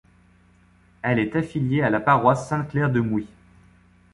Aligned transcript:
Elle 1.03 1.19
est 1.19 1.35
affiliée 1.35 1.83
à 1.83 1.91
la 1.91 1.99
paroisse 1.99 2.47
Sainte-Claire 2.47 2.89
de 2.89 3.01
Mouy. 3.01 3.27